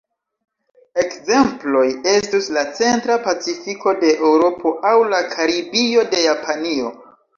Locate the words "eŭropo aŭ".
4.31-4.95